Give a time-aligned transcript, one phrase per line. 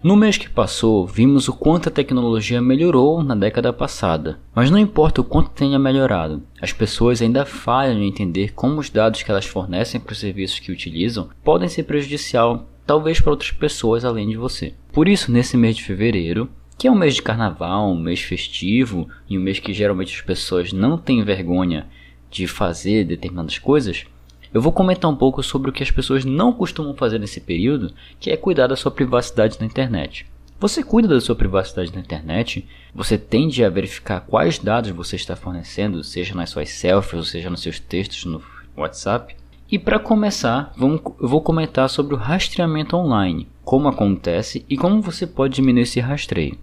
[0.00, 4.78] No mês que passou, vimos o quanto a tecnologia melhorou na década passada, mas não
[4.78, 9.30] importa o quanto tenha melhorado, as pessoas ainda falham em entender como os dados que
[9.32, 14.28] elas fornecem para os serviços que utilizam podem ser prejudicial, talvez para outras pessoas além
[14.28, 14.72] de você.
[14.92, 19.08] Por isso, nesse mês de fevereiro, que é um mês de carnaval, um mês festivo
[19.28, 21.88] e um mês que geralmente as pessoas não têm vergonha
[22.30, 24.06] de fazer determinadas coisas,
[24.52, 27.92] eu vou comentar um pouco sobre o que as pessoas não costumam fazer nesse período,
[28.18, 30.26] que é cuidar da sua privacidade na internet.
[30.60, 32.66] Você cuida da sua privacidade na internet?
[32.92, 37.48] Você tende a verificar quais dados você está fornecendo, seja nas suas selfies ou seja
[37.48, 38.42] nos seus textos no
[38.76, 39.36] WhatsApp?
[39.70, 45.02] E para começar, vamos, eu vou comentar sobre o rastreamento online, como acontece e como
[45.02, 46.58] você pode diminuir esse rastreio.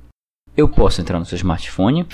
[0.57, 2.05] Eu posso entrar no seu smartphone,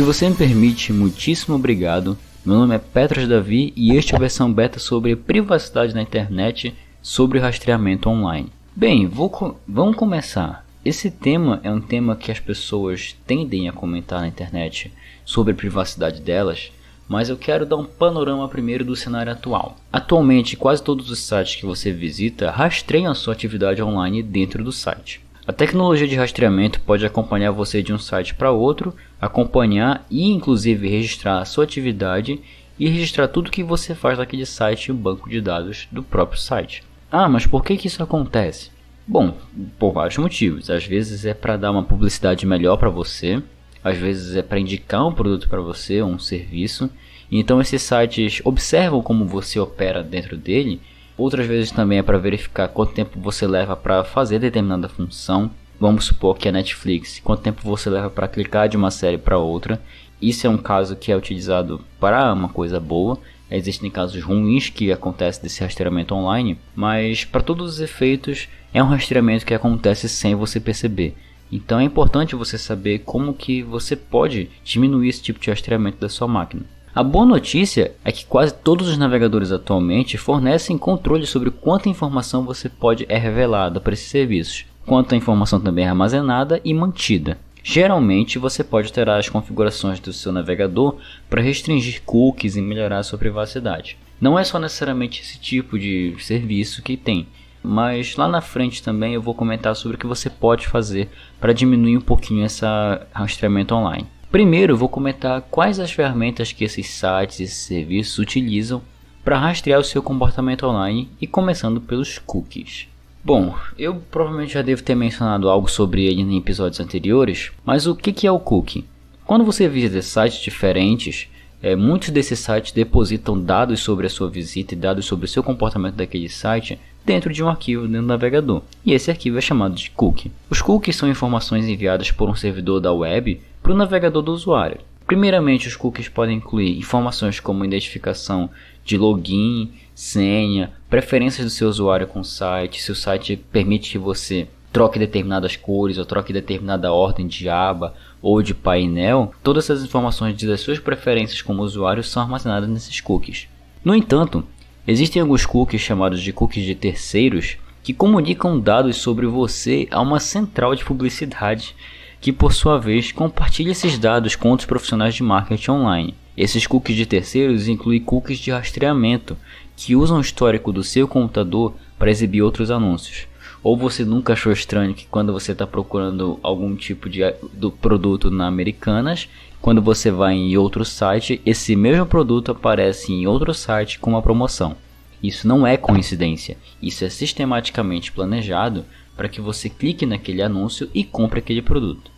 [0.00, 2.16] Se você me permite, muitíssimo obrigado.
[2.42, 6.74] Meu nome é Petros Davi e este é a versão beta sobre privacidade na internet
[7.02, 8.48] sobre rastreamento online.
[8.74, 10.64] Bem, vou, vamos começar.
[10.82, 14.90] Esse tema é um tema que as pessoas tendem a comentar na internet
[15.22, 16.72] sobre a privacidade delas,
[17.06, 19.76] mas eu quero dar um panorama primeiro do cenário atual.
[19.92, 24.72] Atualmente, quase todos os sites que você visita rastreiam a sua atividade online dentro do
[24.72, 25.20] site.
[25.46, 30.88] A tecnologia de rastreamento pode acompanhar você de um site para outro, acompanhar e inclusive
[30.88, 32.40] registrar a sua atividade
[32.78, 36.40] e registrar tudo que você faz naquele site e o banco de dados do próprio
[36.40, 36.84] site.
[37.10, 38.70] Ah, mas por que, que isso acontece?
[39.06, 39.36] Bom,
[39.78, 40.70] por vários motivos.
[40.70, 43.42] Às vezes é para dar uma publicidade melhor para você,
[43.82, 46.90] às vezes é para indicar um produto para você ou um serviço.
[47.32, 50.80] Então esses sites observam como você opera dentro dele
[51.20, 55.50] Outras vezes também é para verificar quanto tempo você leva para fazer determinada função.
[55.78, 59.36] Vamos supor que é Netflix, quanto tempo você leva para clicar de uma série para
[59.36, 59.78] outra.
[60.18, 63.18] Isso é um caso que é utilizado para uma coisa boa.
[63.50, 68.88] Existem casos ruins que acontece desse rastreamento online, mas para todos os efeitos é um
[68.88, 71.14] rastreamento que acontece sem você perceber.
[71.52, 76.08] Então é importante você saber como que você pode diminuir esse tipo de rastreamento da
[76.08, 76.62] sua máquina.
[76.92, 82.44] A boa notícia é que quase todos os navegadores atualmente fornecem controle sobre quanta informação
[82.44, 87.38] você pode é revelada para esses serviços, quanto a informação também é armazenada e mantida.
[87.62, 90.96] Geralmente você pode alterar as configurações do seu navegador
[91.28, 93.96] para restringir cookies e melhorar sua privacidade.
[94.20, 97.28] Não é só necessariamente esse tipo de serviço que tem,
[97.62, 101.08] mas lá na frente também eu vou comentar sobre o que você pode fazer
[101.40, 102.64] para diminuir um pouquinho esse
[103.12, 104.08] rastreamento online.
[104.30, 108.80] Primeiro, vou comentar quais as ferramentas que esses sites e serviços utilizam
[109.24, 112.86] para rastrear o seu comportamento online e começando pelos cookies.
[113.24, 117.96] Bom, eu provavelmente já devo ter mencionado algo sobre ele em episódios anteriores, mas o
[117.96, 118.86] que é o cookie?
[119.26, 121.28] Quando você visita sites diferentes,
[121.60, 125.42] é, muitos desses sites depositam dados sobre a sua visita e dados sobre o seu
[125.42, 129.74] comportamento daquele site dentro de um arquivo dentro do navegador, e esse arquivo é chamado
[129.74, 130.32] de cookie.
[130.48, 134.80] Os cookies são informações enviadas por um servidor da web para o navegador do usuário.
[135.06, 138.48] Primeiramente, os cookies podem incluir informações como identificação
[138.84, 143.98] de login, senha, preferências do seu usuário com o site, se o site permite que
[143.98, 149.84] você troque determinadas cores ou troque determinada ordem de aba ou de painel, todas essas
[149.84, 153.48] informações das suas preferências como usuário são armazenadas nesses cookies.
[153.84, 154.44] No entanto,
[154.86, 160.20] existem alguns cookies chamados de cookies de terceiros que comunicam dados sobre você a uma
[160.20, 161.74] central de publicidade
[162.20, 166.14] que por sua vez compartilha esses dados com outros profissionais de marketing online.
[166.36, 169.36] Esses cookies de terceiros incluem cookies de rastreamento,
[169.76, 173.26] que usam o histórico do seu computador para exibir outros anúncios.
[173.62, 177.20] Ou você nunca achou estranho que quando você está procurando algum tipo de
[177.52, 179.28] do produto na Americanas,
[179.60, 184.22] quando você vai em outro site, esse mesmo produto aparece em outro site com uma
[184.22, 184.76] promoção.
[185.22, 188.84] Isso não é coincidência, isso é sistematicamente planejado
[189.14, 192.10] para que você clique naquele anúncio e compre aquele produto.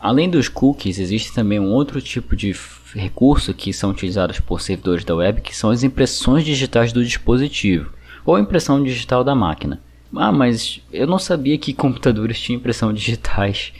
[0.00, 2.54] Além dos cookies, existe também um outro tipo de
[2.94, 7.92] recurso que são utilizados por servidores da web, que são as impressões digitais do dispositivo,
[8.24, 9.80] ou impressão digital da máquina.
[10.14, 13.72] Ah, mas eu não sabia que computadores tinham impressão digitais.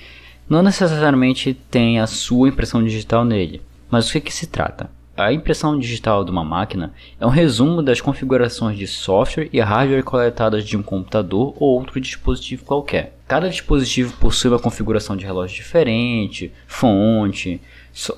[0.49, 3.61] Não necessariamente tem a sua impressão digital nele,
[3.91, 4.91] mas o que, que se trata?
[5.15, 10.03] A impressão digital de uma máquina é um resumo das configurações de software e hardware
[10.03, 13.19] coletadas de um computador ou outro dispositivo qualquer.
[13.27, 17.61] Cada dispositivo possui uma configuração de relógio diferente, fonte,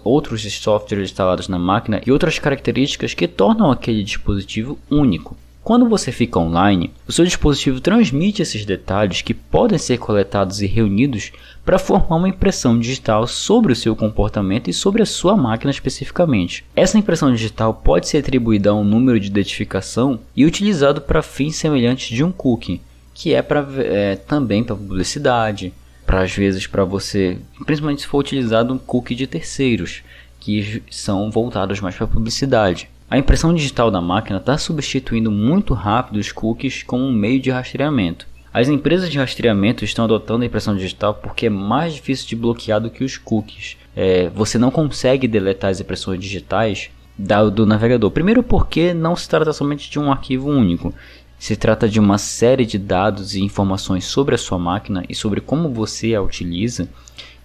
[0.05, 5.37] outros softwares instalados na máquina e outras características que tornam aquele dispositivo único.
[5.62, 10.67] Quando você fica online, o seu dispositivo transmite esses detalhes que podem ser coletados e
[10.67, 11.33] reunidos
[11.65, 16.65] para formar uma impressão digital sobre o seu comportamento e sobre a sua máquina especificamente.
[16.75, 21.57] Essa impressão digital pode ser atribuída a um número de identificação e utilizado para fins
[21.57, 22.81] semelhantes de um cookie,
[23.12, 25.75] que é, pra, é também para publicidade,
[26.07, 30.03] para às vezes para você, principalmente se for utilizado um cookie de terceiros,
[30.41, 32.89] que são voltados mais para publicidade.
[33.11, 37.51] A impressão digital da máquina está substituindo muito rápido os cookies como um meio de
[37.51, 38.25] rastreamento.
[38.55, 42.81] As empresas de rastreamento estão adotando a impressão digital porque é mais difícil de bloquear
[42.81, 43.77] do que os cookies.
[43.97, 48.12] É, você não consegue deletar as impressões digitais da, do navegador.
[48.12, 50.95] Primeiro, porque não se trata somente de um arquivo único.
[51.37, 55.41] Se trata de uma série de dados e informações sobre a sua máquina e sobre
[55.41, 56.89] como você a utiliza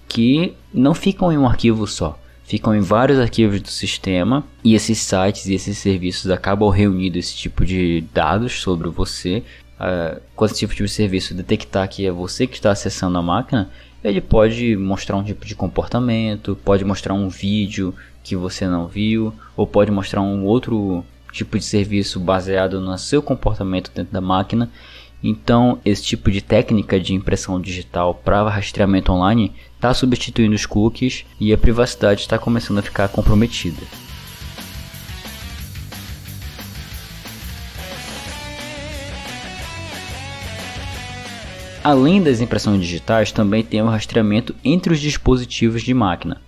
[0.08, 5.00] que não ficam em um arquivo só ficam em vários arquivos do sistema e esses
[5.00, 9.44] sites e esses serviços acabam reunindo esse tipo de dados sobre você.
[9.75, 13.69] Uh, quando esse tipo de serviço detectar que é você que está acessando a máquina,
[14.03, 17.94] ele pode mostrar um tipo de comportamento, pode mostrar um vídeo
[18.24, 23.21] que você não viu, ou pode mostrar um outro tipo de serviço baseado no seu
[23.21, 24.69] comportamento dentro da máquina
[25.27, 31.25] então, esse tipo de técnica de impressão digital para rastreamento online está substituindo os cookies
[31.39, 33.81] e a privacidade está começando a ficar comprometida.
[41.83, 46.39] Além das impressões digitais, também tem o rastreamento entre os dispositivos de máquina.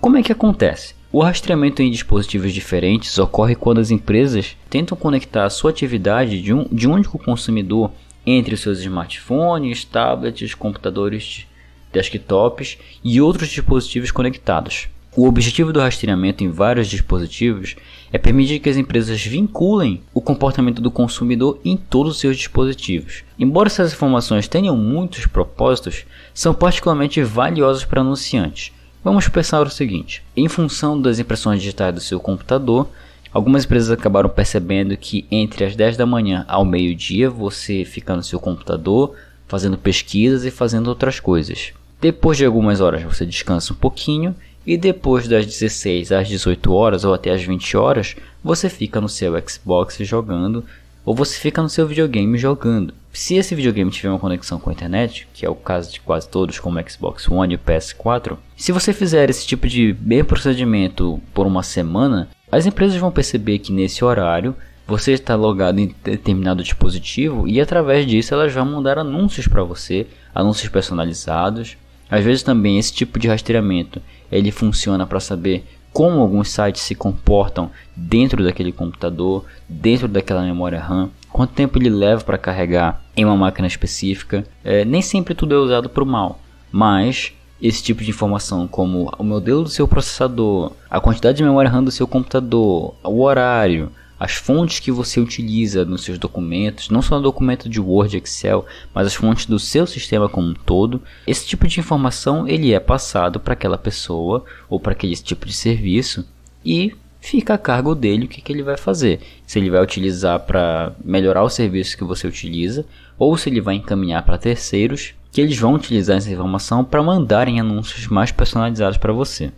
[0.00, 0.96] Como é que acontece?
[1.16, 6.52] O rastreamento em dispositivos diferentes ocorre quando as empresas tentam conectar a sua atividade de
[6.52, 7.92] um, de um único consumidor
[8.26, 11.46] entre os seus smartphones, tablets, computadores,
[11.92, 14.88] desktops e outros dispositivos conectados.
[15.16, 17.76] O objetivo do rastreamento em vários dispositivos
[18.12, 23.22] é permitir que as empresas vinculem o comportamento do consumidor em todos os seus dispositivos.
[23.38, 28.72] Embora essas informações tenham muitos propósitos, são particularmente valiosas para anunciantes,
[29.04, 32.88] Vamos pensar o seguinte: em função das impressões digitais do seu computador,
[33.30, 38.22] algumas empresas acabaram percebendo que entre as 10 da manhã ao meio-dia você fica no
[38.22, 39.14] seu computador
[39.46, 41.74] fazendo pesquisas e fazendo outras coisas.
[42.00, 44.34] Depois de algumas horas você descansa um pouquinho
[44.66, 49.08] e depois das 16 às 18 horas ou até às 20 horas você fica no
[49.08, 50.64] seu Xbox jogando
[51.04, 52.94] ou você fica no seu videogame jogando.
[53.14, 56.28] Se esse videogame tiver uma conexão com a internet, que é o caso de quase
[56.28, 61.22] todos, como Xbox One e o PS4, se você fizer esse tipo de bem procedimento
[61.32, 64.52] por uma semana, as empresas vão perceber que nesse horário
[64.84, 70.08] você está logado em determinado dispositivo e através disso elas vão mandar anúncios para você,
[70.34, 71.76] anúncios personalizados.
[72.10, 76.96] Às vezes também esse tipo de rastreamento ele funciona para saber como alguns sites se
[76.96, 83.24] comportam dentro daquele computador, dentro daquela memória RAM, quanto tempo ele leva para carregar em
[83.24, 84.44] uma máquina específica.
[84.62, 86.40] É, nem sempre tudo é usado para o mal,
[86.70, 91.70] mas esse tipo de informação, como o modelo do seu processador, a quantidade de memória
[91.70, 97.02] RAM do seu computador, o horário, as fontes que você utiliza nos seus documentos, não
[97.02, 98.64] só no documento de Word, Excel,
[98.94, 101.02] mas as fontes do seu sistema como um todo.
[101.26, 105.52] Esse tipo de informação ele é passado para aquela pessoa ou para aquele tipo de
[105.52, 106.26] serviço
[106.64, 106.94] e
[107.24, 109.18] fica a cargo dele o que, que ele vai fazer.
[109.46, 112.84] Se ele vai utilizar para melhorar o serviço que você utiliza
[113.18, 117.58] ou se ele vai encaminhar para terceiros que eles vão utilizar essa informação para mandarem
[117.58, 119.50] anúncios mais personalizados para você.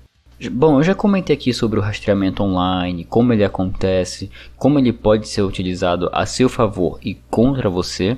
[0.52, 5.26] Bom, eu já comentei aqui sobre o rastreamento online, como ele acontece, como ele pode
[5.26, 8.16] ser utilizado a seu favor e contra você,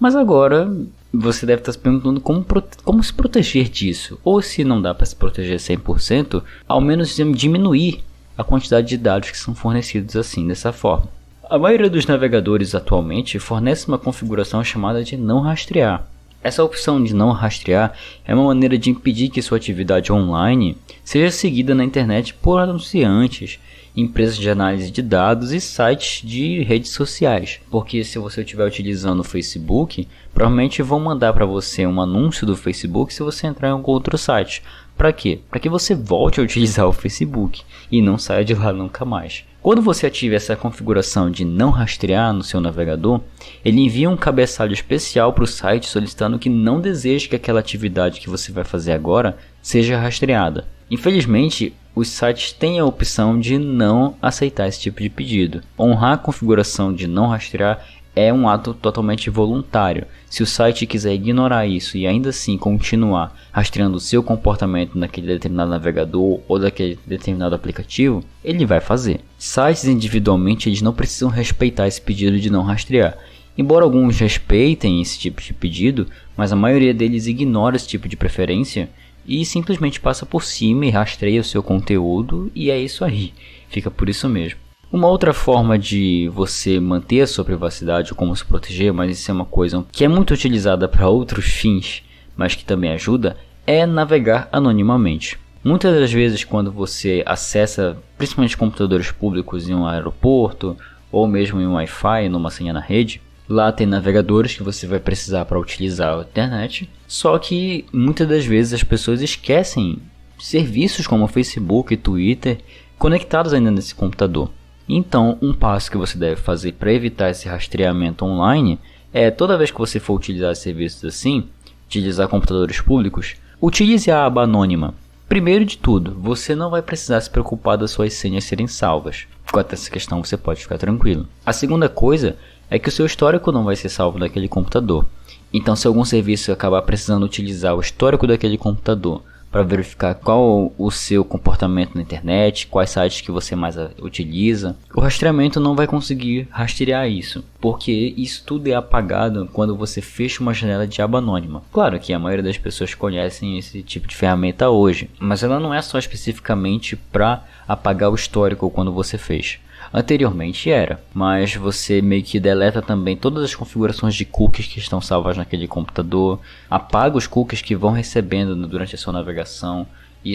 [0.00, 0.70] mas agora
[1.12, 2.44] você deve estar se perguntando como,
[2.84, 8.02] como se proteger disso, ou se não dá para se proteger 100%, ao menos diminuir
[8.38, 11.08] a quantidade de dados que são fornecidos assim, dessa forma.
[11.50, 16.06] A maioria dos navegadores atualmente fornece uma configuração chamada de não rastrear.
[16.40, 21.32] Essa opção de não rastrear é uma maneira de impedir que sua atividade online seja
[21.32, 23.58] seguida na internet por anunciantes,
[23.96, 27.58] empresas de análise de dados e sites de redes sociais.
[27.68, 32.56] Porque se você estiver utilizando o Facebook, provavelmente vão mandar para você um anúncio do
[32.56, 34.62] Facebook se você entrar em algum outro site.
[34.98, 35.38] Para quê?
[35.48, 39.44] Para que você volte a utilizar o Facebook e não saia de lá nunca mais.
[39.62, 43.20] Quando você ativa essa configuração de não rastrear no seu navegador,
[43.64, 48.18] ele envia um cabeçalho especial para o site solicitando que não deseje que aquela atividade
[48.18, 50.66] que você vai fazer agora seja rastreada.
[50.90, 55.62] Infelizmente, os sites têm a opção de não aceitar esse tipo de pedido.
[55.78, 57.84] Honrar a configuração de não rastrear
[58.14, 60.06] é um ato totalmente voluntário.
[60.28, 65.70] Se o site quiser ignorar isso e ainda assim continuar rastreando seu comportamento naquele determinado
[65.70, 69.20] navegador ou daquele determinado aplicativo, ele vai fazer.
[69.38, 73.16] Sites individualmente eles não precisam respeitar esse pedido de não rastrear.
[73.56, 78.16] Embora alguns respeitem esse tipo de pedido, mas a maioria deles ignora esse tipo de
[78.16, 78.88] preferência
[79.26, 83.32] e simplesmente passa por cima e rastreia o seu conteúdo e é isso aí.
[83.68, 84.67] Fica por isso mesmo.
[84.90, 89.30] Uma outra forma de você manter a sua privacidade ou como se proteger, mas isso
[89.30, 92.02] é uma coisa que é muito utilizada para outros fins,
[92.34, 95.38] mas que também ajuda, é navegar anonimamente.
[95.62, 100.74] Muitas das vezes, quando você acessa principalmente computadores públicos em um aeroporto
[101.12, 104.98] ou mesmo em um Wi-Fi, numa senha na rede, lá tem navegadores que você vai
[104.98, 106.88] precisar para utilizar a internet.
[107.06, 109.98] Só que muitas das vezes as pessoas esquecem
[110.38, 112.56] serviços como Facebook e Twitter
[112.98, 114.50] conectados ainda nesse computador.
[114.88, 118.78] Então, um passo que você deve fazer para evitar esse rastreamento online
[119.12, 121.46] é toda vez que você for utilizar serviços assim,
[121.86, 124.94] utilizar computadores públicos, utilize a aba anônima.
[125.28, 129.26] Primeiro de tudo, você não vai precisar se preocupar das suas senhas serem salvas.
[129.52, 131.26] Quanto a essa questão, você pode ficar tranquilo.
[131.44, 132.36] A segunda coisa
[132.70, 135.04] é que o seu histórico não vai ser salvo naquele computador.
[135.52, 140.90] Então, se algum serviço acabar precisando utilizar o histórico daquele computador para verificar qual o
[140.90, 144.76] seu comportamento na internet, quais sites que você mais utiliza.
[144.94, 150.42] O rastreamento não vai conseguir rastrear isso, porque isso tudo é apagado quando você fecha
[150.42, 151.62] uma janela de aba anônima.
[151.72, 155.72] Claro que a maioria das pessoas conhecem esse tipo de ferramenta hoje, mas ela não
[155.72, 159.58] é só especificamente para apagar o histórico quando você fecha.
[159.92, 165.00] Anteriormente era, mas você meio que deleta também todas as configurações de cookies que estão
[165.00, 169.86] salvas naquele computador, apaga os cookies que vão recebendo durante a sua navegação,
[170.24, 170.34] e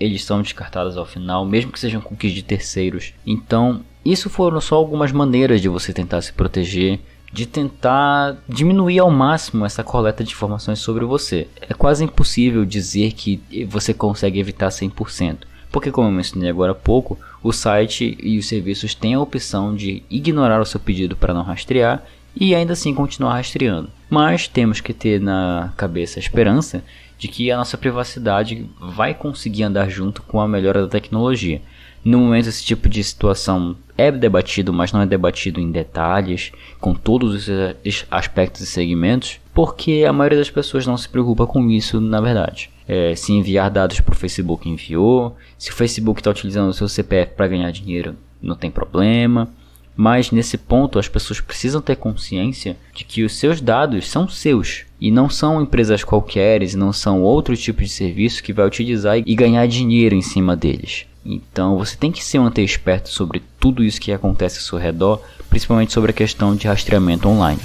[0.00, 3.12] eles são descartados ao final, mesmo que sejam cookies de terceiros.
[3.26, 7.00] Então, isso foram só algumas maneiras de você tentar se proteger,
[7.32, 11.48] de tentar diminuir ao máximo essa coleta de informações sobre você.
[11.60, 15.38] É quase impossível dizer que você consegue evitar 100%.
[15.74, 19.74] Porque, como eu mencionei agora há pouco, o site e os serviços têm a opção
[19.74, 22.04] de ignorar o seu pedido para não rastrear
[22.36, 23.90] e ainda assim continuar rastreando.
[24.08, 26.84] Mas temos que ter na cabeça a esperança
[27.18, 31.60] de que a nossa privacidade vai conseguir andar junto com a melhora da tecnologia.
[32.04, 36.94] No momento, esse tipo de situação é debatido, mas não é debatido em detalhes, com
[36.94, 42.00] todos os aspectos e segmentos, porque a maioria das pessoas não se preocupa com isso,
[42.00, 42.70] na verdade.
[42.86, 45.36] É, se enviar dados para o Facebook, enviou.
[45.58, 49.48] Se o Facebook está utilizando o seu CPF para ganhar dinheiro, não tem problema.
[49.96, 54.84] Mas nesse ponto as pessoas precisam ter consciência de que os seus dados são seus
[55.00, 59.18] e não são empresas qualquer e não são outro tipo de serviço que vai utilizar
[59.18, 61.06] e ganhar dinheiro em cima deles.
[61.24, 65.22] Então você tem que se manter esperto sobre tudo isso que acontece ao seu redor,
[65.48, 67.60] principalmente sobre a questão de rastreamento online.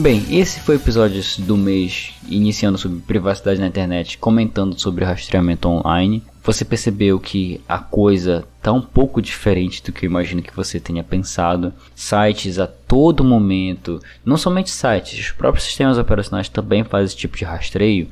[0.00, 5.68] Bem, esse foi o episódio do mês iniciando sobre privacidade na internet, comentando sobre rastreamento
[5.68, 6.22] online.
[6.42, 10.80] Você percebeu que a coisa tá um pouco diferente do que eu imagino que você
[10.80, 11.70] tenha pensado.
[11.94, 17.36] Sites a todo momento, não somente sites, os próprios sistemas operacionais também fazem esse tipo
[17.36, 18.08] de rastreio.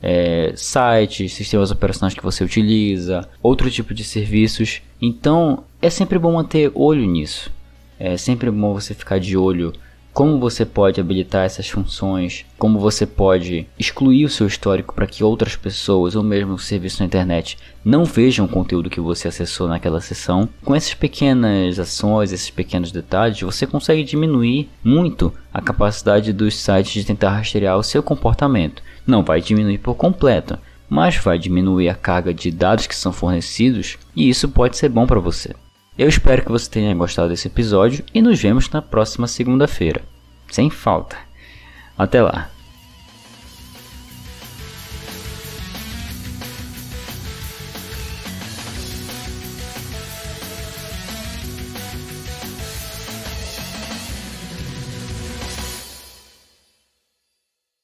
[0.00, 4.80] É, sites, sistemas operacionais que você utiliza, outro tipo de serviços.
[5.00, 7.50] Então é sempre bom manter olho nisso.
[7.98, 9.72] É sempre bom você ficar de olho
[10.12, 15.24] como você pode habilitar essas funções, como você pode excluir o seu histórico para que
[15.24, 19.66] outras pessoas ou mesmo o serviço na internet não vejam o conteúdo que você acessou
[19.66, 20.48] naquela sessão.
[20.62, 26.92] Com essas pequenas ações, esses pequenos detalhes, você consegue diminuir muito a capacidade dos sites
[26.92, 28.82] de tentar rastrear o seu comportamento.
[29.06, 33.96] Não vai diminuir por completo, mas vai diminuir a carga de dados que são fornecidos
[34.14, 35.54] e isso pode ser bom para você.
[36.02, 40.02] Eu espero que você tenha gostado desse episódio e nos vemos na próxima segunda-feira.
[40.50, 41.16] Sem falta.
[41.96, 42.50] Até lá.